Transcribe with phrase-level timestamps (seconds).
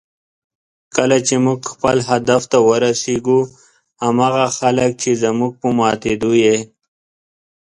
[0.95, 3.39] کله چې موږ خپل هدف ته ورسېږو،
[4.03, 6.57] هماغه خلک چې زموږ په ماتېدو یې